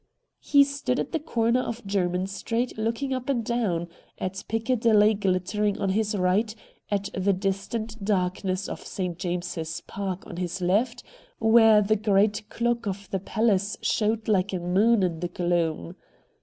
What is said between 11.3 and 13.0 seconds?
where the great clock